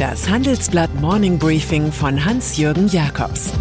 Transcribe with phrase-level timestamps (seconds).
[0.00, 3.52] Das Handelsblatt Morning Briefing von Hans-Jürgen Jakobs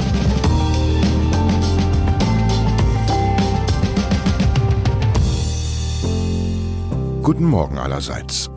[7.21, 8.49] Guten Morgen allerseits.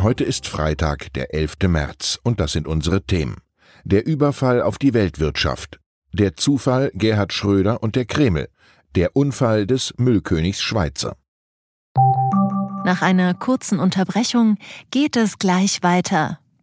[0.00, 1.56] Heute ist Freitag, der 11.
[1.68, 3.36] März, und das sind unsere Themen.
[3.84, 5.80] Der Überfall auf die Weltwirtschaft,
[6.14, 8.48] der Zufall Gerhard Schröder und der Kreml,
[8.94, 11.18] der Unfall des Müllkönigs Schweizer.
[12.86, 14.56] Nach einer kurzen Unterbrechung
[14.90, 16.38] geht es gleich weiter.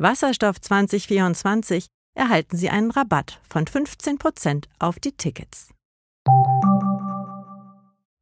[0.00, 5.70] Wasserstoff 2024 erhalten Sie einen Rabatt von 15% auf die Tickets.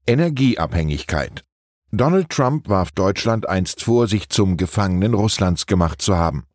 [0.06, 1.44] Energieabhängigkeit.
[1.92, 6.47] Donald Trump warf Deutschland einst vor, sich zum Gefangenen Russlands gemacht zu haben.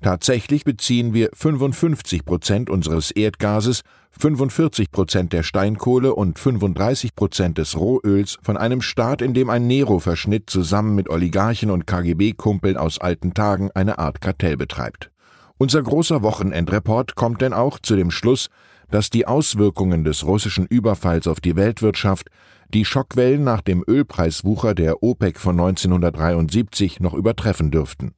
[0.00, 3.82] Tatsächlich beziehen wir 55 Prozent unseres Erdgases,
[4.12, 9.66] 45 Prozent der Steinkohle und 35 Prozent des Rohöls von einem Staat, in dem ein
[9.66, 15.10] Nero-Verschnitt zusammen mit Oligarchen und KGB-Kumpeln aus alten Tagen eine Art Kartell betreibt.
[15.58, 18.50] Unser großer Wochenendreport kommt denn auch zu dem Schluss,
[18.90, 22.28] dass die Auswirkungen des russischen Überfalls auf die Weltwirtschaft
[22.72, 28.14] die Schockwellen nach dem Ölpreiswucher der OPEC von 1973 noch übertreffen dürften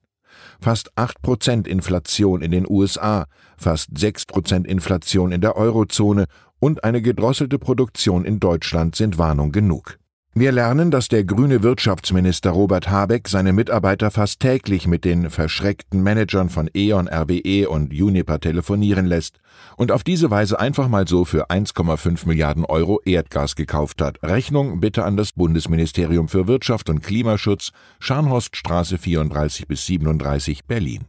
[0.60, 6.26] fast 8% Inflation in den USA, fast 6% Inflation in der Eurozone
[6.58, 9.99] und eine gedrosselte Produktion in Deutschland sind Warnung genug.
[10.32, 16.04] Wir lernen, dass der grüne Wirtschaftsminister Robert Habeck seine Mitarbeiter fast täglich mit den verschreckten
[16.04, 19.40] Managern von E.ON, RWE und Uniper telefonieren lässt
[19.76, 24.22] und auf diese Weise einfach mal so für 1,5 Milliarden Euro Erdgas gekauft hat.
[24.22, 31.06] Rechnung bitte an das Bundesministerium für Wirtschaft und Klimaschutz, Scharnhorststraße 34 bis 37, Berlin.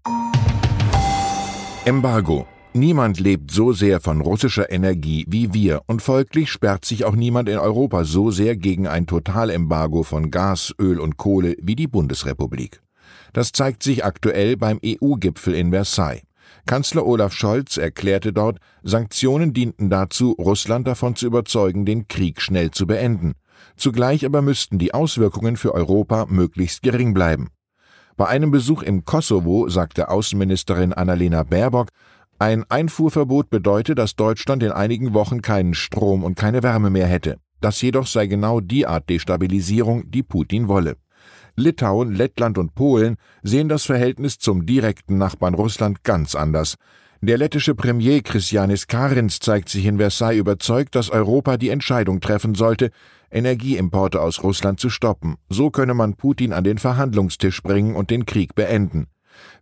[1.85, 7.15] Embargo Niemand lebt so sehr von russischer Energie wie wir und folglich sperrt sich auch
[7.15, 11.87] niemand in Europa so sehr gegen ein Totalembargo von Gas, Öl und Kohle wie die
[11.87, 12.81] Bundesrepublik.
[13.33, 16.21] Das zeigt sich aktuell beim EU-Gipfel in Versailles.
[16.65, 22.71] Kanzler Olaf Scholz erklärte dort, Sanktionen dienten dazu, Russland davon zu überzeugen, den Krieg schnell
[22.71, 23.33] zu beenden.
[23.75, 27.49] Zugleich aber müssten die Auswirkungen für Europa möglichst gering bleiben.
[28.15, 31.89] Bei einem Besuch im Kosovo sagte Außenministerin Annalena Baerbock,
[32.41, 37.37] ein Einfuhrverbot bedeutet, dass Deutschland in einigen Wochen keinen Strom und keine Wärme mehr hätte.
[37.59, 40.97] Das jedoch sei genau die Art Destabilisierung, die Putin wolle.
[41.55, 46.77] Litauen, Lettland und Polen sehen das Verhältnis zum direkten Nachbarn Russland ganz anders.
[47.21, 52.55] Der lettische Premier Christianis Karins zeigt sich in Versailles überzeugt, dass Europa die Entscheidung treffen
[52.55, 52.89] sollte,
[53.29, 55.35] Energieimporte aus Russland zu stoppen.
[55.49, 59.05] So könne man Putin an den Verhandlungstisch bringen und den Krieg beenden.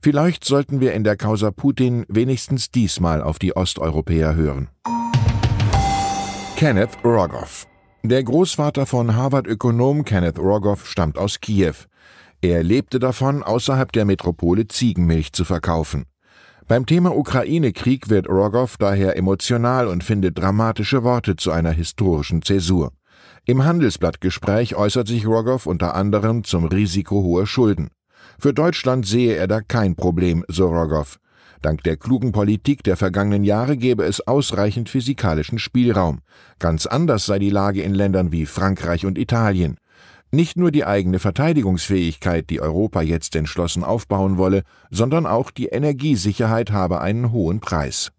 [0.02, 4.70] Vielleicht sollten wir in der Causa Putin wenigstens diesmal auf die Osteuropäer hören.
[6.56, 7.68] Kenneth Rogoff
[8.04, 11.76] Der Großvater von Harvard-Ökonom Kenneth Rogoff stammt aus Kiew.
[12.42, 16.06] Er lebte davon, außerhalb der Metropole Ziegenmilch zu verkaufen.
[16.68, 22.92] Beim Thema Ukraine-Krieg wird Rogoff daher emotional und findet dramatische Worte zu einer historischen Zäsur.
[23.46, 27.90] Im Handelsblattgespräch äußert sich Rogoff unter anderem zum Risiko hoher Schulden.
[28.42, 31.20] Für Deutschland sehe er da kein Problem, so Rogoff.
[31.62, 36.22] Dank der klugen Politik der vergangenen Jahre gäbe es ausreichend physikalischen Spielraum.
[36.58, 39.76] Ganz anders sei die Lage in Ländern wie Frankreich und Italien.
[40.32, 46.72] Nicht nur die eigene Verteidigungsfähigkeit, die Europa jetzt entschlossen aufbauen wolle, sondern auch die Energiesicherheit
[46.72, 48.14] habe einen hohen Preis.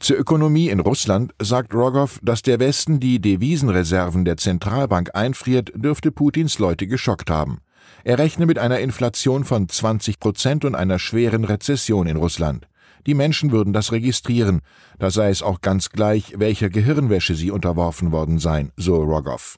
[0.00, 6.10] Zur Ökonomie in Russland sagt Rogoff, dass der Westen die Devisenreserven der Zentralbank einfriert, dürfte
[6.10, 7.58] Putins Leute geschockt haben.
[8.04, 12.66] Er rechne mit einer Inflation von 20 Prozent und einer schweren Rezession in Russland.
[13.06, 14.60] Die Menschen würden das registrieren,
[14.98, 19.56] da sei es auch ganz gleich, welcher Gehirnwäsche sie unterworfen worden seien, so Rogoff.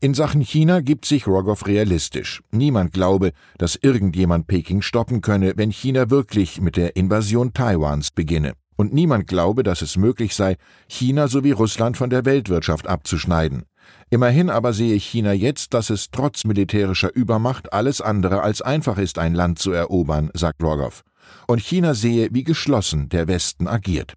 [0.00, 2.42] In Sachen China gibt sich Rogoff realistisch.
[2.50, 8.54] Niemand glaube, dass irgendjemand Peking stoppen könne, wenn China wirklich mit der Invasion Taiwans beginne.
[8.74, 10.56] Und niemand glaube, dass es möglich sei,
[10.88, 13.62] China sowie Russland von der Weltwirtschaft abzuschneiden.
[14.10, 19.18] Immerhin aber sehe China jetzt, dass es trotz militärischer Übermacht alles andere als einfach ist,
[19.18, 21.02] ein Land zu erobern, sagt Rogoff.
[21.46, 24.14] Und China sehe, wie geschlossen der Westen agiert.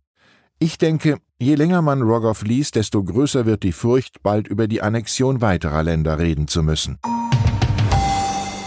[0.60, 4.81] Ich denke, je länger man Rogoff liest, desto größer wird die Furcht, bald über die
[4.81, 6.98] Annexion weiterer Länder reden zu müssen.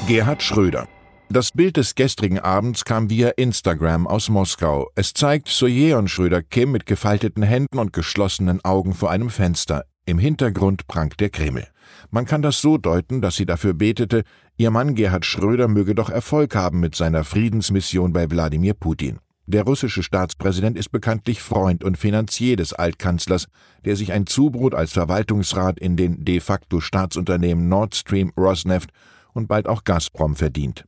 [0.06, 0.88] Gerhard Schröder
[1.28, 4.88] Das Bild des gestrigen Abends kam via Instagram aus Moskau.
[4.94, 9.84] Es zeigt Sojeon Schröder Kim mit gefalteten Händen und geschlossenen Augen vor einem Fenster.
[10.08, 11.66] Im Hintergrund prangt der Kreml.
[12.10, 14.22] Man kann das so deuten, dass sie dafür betete,
[14.56, 19.18] ihr Mann Gerhard Schröder möge doch Erfolg haben mit seiner Friedensmission bei Wladimir Putin.
[19.44, 23.48] Der russische Staatspräsident ist bekanntlich Freund und Finanzier des Altkanzlers,
[23.84, 28.88] der sich ein Zubrot als Verwaltungsrat in den de facto Staatsunternehmen Nord Stream, Rosneft
[29.34, 30.86] und bald auch Gazprom verdient.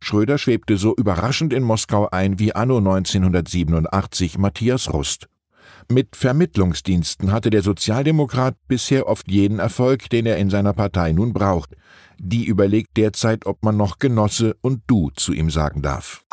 [0.00, 5.28] Schröder schwebte so überraschend in Moskau ein wie anno 1987 Matthias Rust.
[5.90, 11.32] Mit Vermittlungsdiensten hatte der Sozialdemokrat bisher oft jeden Erfolg, den er in seiner Partei nun
[11.32, 11.76] braucht.
[12.18, 16.26] Die überlegt derzeit, ob man noch Genosse und Du zu ihm sagen darf.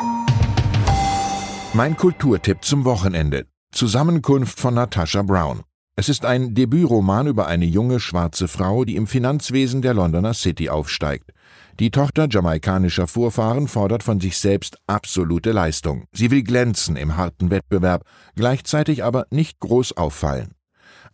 [1.72, 3.46] Mein Kulturtipp zum Wochenende.
[3.72, 5.62] Zusammenkunft von Natasha Brown.
[5.98, 10.68] Es ist ein Debütroman über eine junge schwarze Frau, die im Finanzwesen der Londoner City
[10.68, 11.32] aufsteigt.
[11.80, 16.04] Die Tochter jamaikanischer Vorfahren fordert von sich selbst absolute Leistung.
[16.12, 18.04] Sie will glänzen im harten Wettbewerb,
[18.34, 20.52] gleichzeitig aber nicht groß auffallen.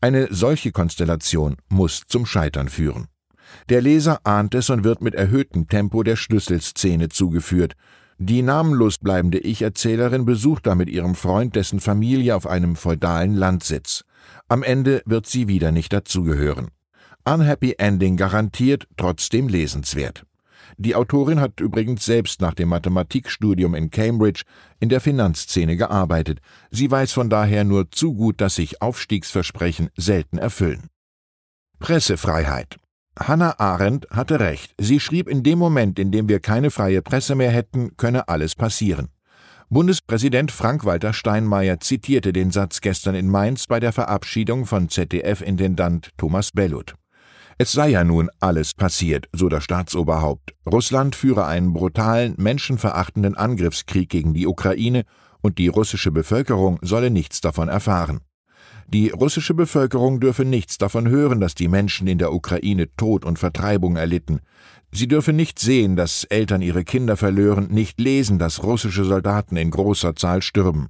[0.00, 3.06] Eine solche Konstellation muss zum Scheitern führen.
[3.68, 7.74] Der Leser ahnt es und wird mit erhöhtem Tempo der Schlüsselszene zugeführt.
[8.18, 14.04] Die namenlos bleibende Ich-Erzählerin besucht da mit ihrem Freund dessen Familie auf einem feudalen Landsitz.
[14.48, 16.68] Am Ende wird sie wieder nicht dazugehören.
[17.24, 20.24] Unhappy Ending garantiert, trotzdem lesenswert.
[20.76, 24.42] Die Autorin hat übrigens selbst nach dem Mathematikstudium in Cambridge
[24.80, 26.40] in der Finanzszene gearbeitet.
[26.70, 30.88] Sie weiß von daher nur zu gut, dass sich Aufstiegsversprechen selten erfüllen.
[31.78, 32.78] Pressefreiheit.
[33.18, 34.74] Hannah Arendt hatte recht.
[34.78, 38.54] Sie schrieb, in dem Moment, in dem wir keine freie Presse mehr hätten, könne alles
[38.54, 39.08] passieren.
[39.72, 46.50] Bundespräsident Frank-Walter Steinmeier zitierte den Satz gestern in Mainz bei der Verabschiedung von ZDF-Intendant Thomas
[46.50, 46.94] Bellut.
[47.56, 50.52] Es sei ja nun alles passiert, so das Staatsoberhaupt.
[50.70, 55.04] Russland führe einen brutalen, menschenverachtenden Angriffskrieg gegen die Ukraine
[55.40, 58.20] und die russische Bevölkerung solle nichts davon erfahren.
[58.92, 63.38] Die russische Bevölkerung dürfe nichts davon hören, dass die Menschen in der Ukraine Tod und
[63.38, 64.40] Vertreibung erlitten.
[64.92, 69.70] Sie dürfe nicht sehen, dass Eltern ihre Kinder verlören, nicht lesen, dass russische Soldaten in
[69.70, 70.88] großer Zahl stürben.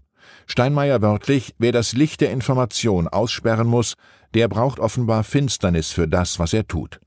[0.49, 3.94] Steinmeier wörtlich, wer das Licht der Information aussperren muss,
[4.34, 6.98] der braucht offenbar Finsternis für das, was er tut.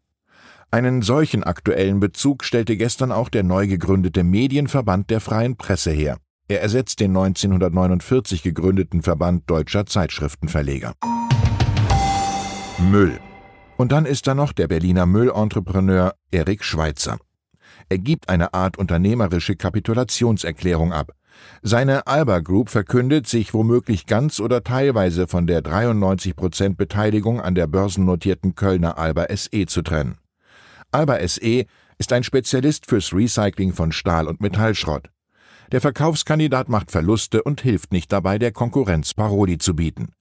[0.72, 6.20] Einen solchen aktuellen Bezug stellte gestern auch der neu gegründete Medienverband der freien Presse her.
[6.48, 10.94] Er ersetzt den 1949 gegründeten Verband deutscher Zeitschriftenverleger.
[12.92, 13.20] Müll.
[13.78, 17.18] Und dann ist da noch der Berliner Müllentrepreneur Erik Schweitzer.
[17.90, 21.14] Er gibt eine Art unternehmerische Kapitulationserklärung ab.
[21.64, 27.56] Seine Alba Group verkündet, sich womöglich ganz oder teilweise von der 93 Prozent Beteiligung an
[27.56, 30.20] der börsennotierten Kölner Alba SE zu trennen.
[30.92, 31.66] Alba SE
[31.98, 35.10] ist ein Spezialist fürs Recycling von Stahl- und Metallschrott.
[35.76, 40.14] Der Verkaufskandidat macht Verluste und hilft nicht dabei, der Konkurrenz Paroli zu bieten.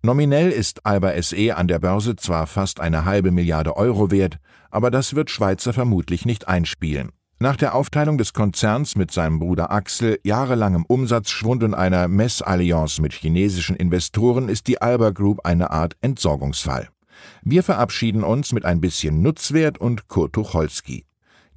[0.00, 4.38] Nominell ist Alba SE an der Börse zwar fast eine halbe Milliarde Euro wert,
[4.70, 7.10] aber das wird Schweizer vermutlich nicht einspielen.
[7.38, 13.12] Nach der Aufteilung des Konzerns mit seinem Bruder Axel, jahrelangem Umsatzschwund und einer Messallianz mit
[13.12, 16.88] chinesischen Investoren ist die Alba Group eine Art Entsorgungsfall.
[17.42, 21.04] Wir verabschieden uns mit ein bisschen Nutzwert und Kurt Tucholsky.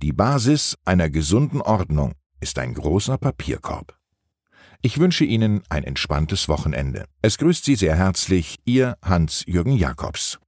[0.01, 3.97] Die Basis einer gesunden Ordnung ist ein großer Papierkorb.
[4.81, 7.05] Ich wünsche Ihnen ein entspanntes Wochenende.
[7.21, 10.39] Es grüßt Sie sehr herzlich Ihr Hans-Jürgen Jakobs.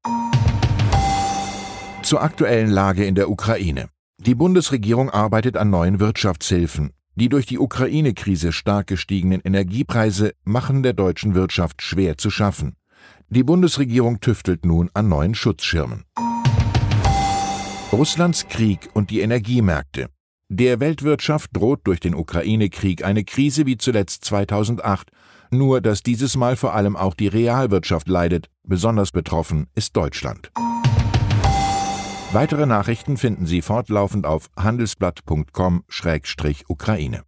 [2.03, 3.89] Zur aktuellen Lage in der Ukraine.
[4.19, 6.91] Die Bundesregierung arbeitet an neuen Wirtschaftshilfen.
[7.15, 12.75] Die durch die Ukraine-Krise stark gestiegenen Energiepreise machen der deutschen Wirtschaft schwer zu schaffen.
[13.29, 16.05] Die Bundesregierung tüftelt nun an neuen Schutzschirmen.
[17.91, 20.09] Russlands Krieg und die Energiemärkte.
[20.49, 25.11] Der Weltwirtschaft droht durch den Ukraine-Krieg eine Krise wie zuletzt 2008,
[25.51, 30.53] nur dass dieses Mal vor allem auch die Realwirtschaft leidet, besonders betroffen ist Deutschland.
[32.31, 37.23] Weitere Nachrichten finden Sie fortlaufend auf handelsblatt.com-ukraine.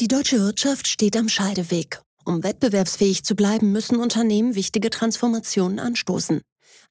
[0.00, 2.00] Die deutsche Wirtschaft steht am Scheideweg.
[2.24, 6.42] Um wettbewerbsfähig zu bleiben, müssen Unternehmen wichtige Transformationen anstoßen.